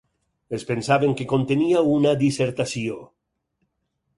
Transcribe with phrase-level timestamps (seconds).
[0.57, 2.99] Es pensaven que contenia una dissertació.